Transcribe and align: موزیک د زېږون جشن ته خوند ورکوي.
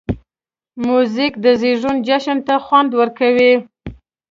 موزیک 0.85 1.33
د 1.43 1.45
زېږون 1.61 1.97
جشن 2.07 2.37
ته 2.47 2.55
خوند 2.65 2.89
ورکوي. 2.99 3.53